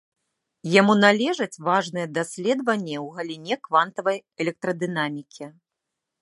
[0.75, 5.45] Яму належаць важныя даследаванні ў галіне квантавай электрадынамікі.